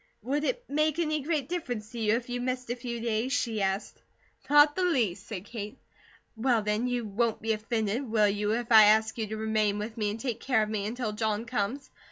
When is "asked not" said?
3.61-4.75